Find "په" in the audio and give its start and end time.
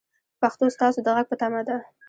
1.29-1.35